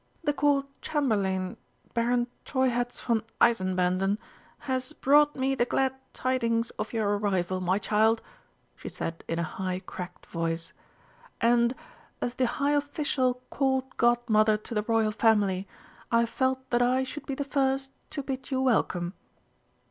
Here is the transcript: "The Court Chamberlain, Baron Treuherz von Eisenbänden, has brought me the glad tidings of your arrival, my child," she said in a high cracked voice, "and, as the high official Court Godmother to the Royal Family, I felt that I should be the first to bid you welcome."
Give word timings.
"The 0.23 0.33
Court 0.33 0.65
Chamberlain, 0.81 1.57
Baron 1.93 2.25
Treuherz 2.43 2.99
von 3.01 3.21
Eisenbänden, 3.39 4.17
has 4.61 4.93
brought 4.93 5.35
me 5.35 5.53
the 5.53 5.63
glad 5.65 5.93
tidings 6.11 6.71
of 6.79 6.91
your 6.91 7.19
arrival, 7.19 7.61
my 7.61 7.77
child," 7.77 8.19
she 8.75 8.89
said 8.89 9.23
in 9.27 9.37
a 9.37 9.43
high 9.43 9.79
cracked 9.85 10.25
voice, 10.25 10.73
"and, 11.39 11.75
as 12.19 12.33
the 12.33 12.47
high 12.47 12.71
official 12.73 13.43
Court 13.51 13.85
Godmother 13.97 14.57
to 14.57 14.73
the 14.73 14.81
Royal 14.81 15.11
Family, 15.11 15.67
I 16.11 16.25
felt 16.25 16.67
that 16.71 16.81
I 16.81 17.03
should 17.03 17.27
be 17.27 17.35
the 17.35 17.43
first 17.45 17.91
to 18.09 18.23
bid 18.23 18.49
you 18.49 18.59
welcome." 18.63 19.13